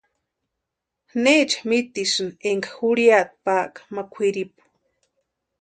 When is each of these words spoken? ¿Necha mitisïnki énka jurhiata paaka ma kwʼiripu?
¿Necha 1.23 1.59
mitisïnki 1.67 2.45
énka 2.51 2.69
jurhiata 2.77 3.33
paaka 3.45 3.79
ma 3.93 4.03
kwʼiripu? 4.13 4.61